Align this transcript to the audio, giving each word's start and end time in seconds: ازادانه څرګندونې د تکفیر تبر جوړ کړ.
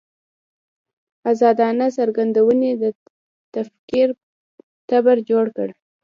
ازادانه 1.31 1.87
څرګندونې 1.97 2.71
د 2.81 2.83
تکفیر 3.53 4.09
تبر 4.89 5.17
جوړ 5.29 5.45
کړ. 5.55 5.69